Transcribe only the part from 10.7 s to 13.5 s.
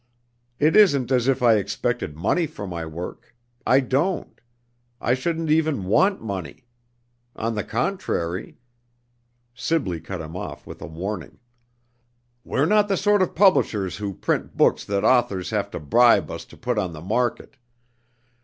a warning. "We're not the sort of